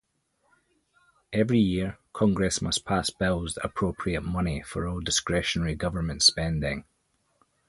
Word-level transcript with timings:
Every 1.31 1.59
year, 1.59 1.99
Congress 2.11 2.59
must 2.59 2.85
pass 2.85 3.11
bills 3.11 3.53
that 3.53 3.63
appropriate 3.65 4.21
money 4.21 4.63
for 4.63 4.87
all 4.87 4.99
discretionary 4.99 5.75
government 5.75 6.23
spending. 6.23 6.85